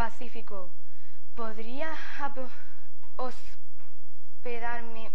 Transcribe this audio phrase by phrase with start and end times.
[0.00, 0.70] Pacífico,
[1.34, 1.92] ¿podría
[3.16, 5.10] hospedarme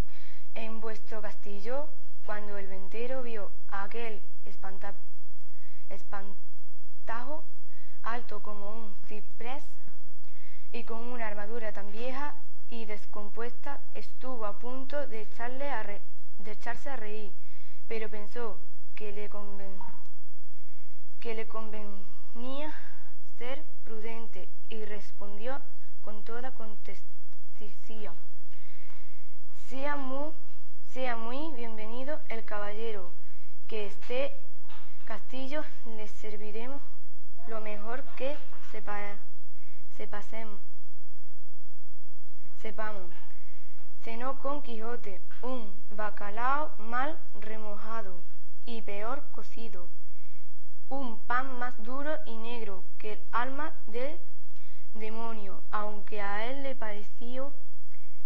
[0.53, 1.89] en vuestro castillo?
[2.23, 4.93] Cuando el ventero vio aquel espanta-
[5.89, 7.43] espantajo
[8.03, 9.63] alto como un ciprés
[10.71, 12.35] y con una armadura tan vieja
[12.69, 15.27] y descompuesta, estuvo a punto de,
[15.71, 17.31] a echarse a reír,
[17.87, 18.59] pero pensó
[18.93, 19.29] que le,
[21.47, 22.71] convenía
[23.39, 24.44] ser prudente
[26.25, 28.15] toda contestación.
[29.69, 30.31] Sea muy,
[30.91, 33.11] sea muy bienvenido el caballero,
[33.67, 34.33] que este
[35.05, 36.81] castillo le serviremos
[37.47, 38.35] lo mejor que
[38.71, 39.17] sepa,
[39.95, 40.59] sepasemos,
[42.61, 43.11] sepamos.
[44.03, 48.21] Cenó con Quijote un bacalao mal remojado
[48.65, 49.87] y peor cocido,
[50.89, 54.19] un pan más duro y negro que el alma del
[54.95, 57.53] demonio, aunque a él le pareció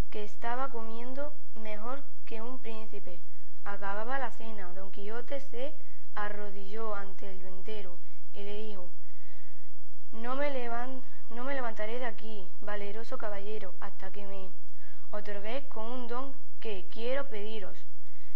[0.10, 3.20] que estaba comiendo mejor que un príncipe.
[3.66, 5.76] Acababa la cena, don Quijote se
[6.16, 7.98] arrodilló ante el ventero
[8.34, 8.90] y le dijo,
[10.12, 14.50] no me, levan- no me levantaré de aquí, valeroso caballero, hasta que me
[15.12, 17.78] otorguéis con un don que quiero pediros.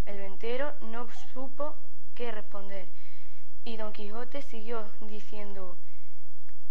[0.05, 1.75] El ventero no supo
[2.13, 2.87] qué responder,
[3.63, 5.77] y don Quijote siguió diciendo,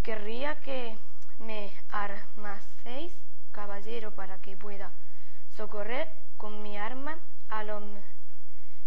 [0.03, 0.99] querría que
[1.43, 3.13] me armaseis,
[3.51, 4.93] caballero, para que pueda
[5.57, 7.19] socorrer con mi arma
[7.49, 7.83] a los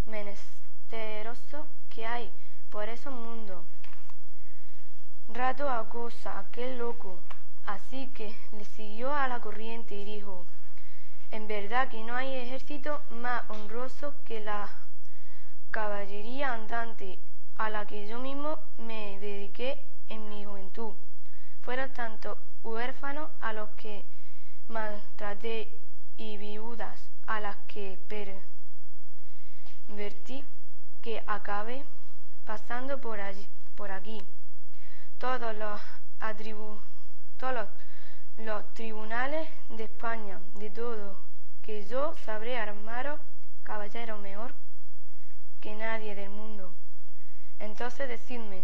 [0.05, 2.31] menesterosos que hay
[2.69, 3.65] por esos mundos.
[5.27, 7.19] Rato acosa aquel loco,
[7.65, 10.45] así que le siguió a la corriente y dijo,
[11.31, 14.69] en verdad que no hay ejército más honroso que la
[15.71, 17.19] caballería andante
[17.57, 20.93] a la que yo mismo me dediqué en mi juventud.
[21.65, 24.05] Fueron tantos huérfanos a los que
[24.67, 25.67] maltraté
[26.15, 27.99] y viudas a las que
[29.87, 30.45] pervertí
[31.01, 31.83] que acabé
[32.45, 34.23] pasando por allí, por aquí.
[35.17, 35.81] Todos los
[36.19, 36.79] atribu-
[37.37, 37.67] todos los,
[38.37, 41.19] los tribunales de España, de todo,
[41.63, 43.19] que yo sabré armaros
[43.63, 44.53] caballero mejor
[45.61, 46.75] que nadie del mundo.
[47.57, 48.63] Entonces decidme,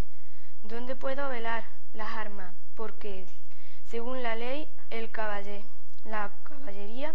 [0.62, 2.54] ¿dónde puedo velar las armas?
[2.76, 3.26] Porque,
[3.86, 5.66] según la ley, el caballe-
[6.06, 7.14] la caballería,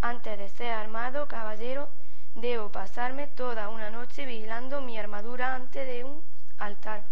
[0.00, 1.88] antes de ser armado caballero,
[2.34, 6.22] debo pasarme toda una noche vigilando mi armadura ante de un
[6.58, 7.04] altar